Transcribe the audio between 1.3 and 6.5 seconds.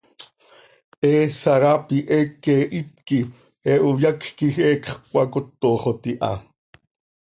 saraapi heeque hipquih he hoyacj quij heecx cöcacótoxot iha.